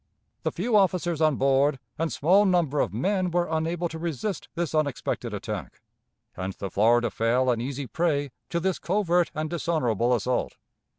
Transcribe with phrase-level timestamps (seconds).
[0.41, 4.73] The few officers on board and small number of men were unable to resist this
[4.73, 5.79] unexpected attack,
[6.35, 10.55] and the Florida fell an easy prey to this covert and dishonorable assault.